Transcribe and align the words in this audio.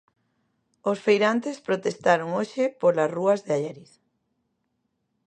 Os 0.89 0.97
feirantes 1.05 1.57
protestaron 1.67 2.29
hoxe 2.37 2.63
polas 2.81 3.13
rúas 3.17 3.39
de 3.45 3.51
Allariz. 3.57 3.91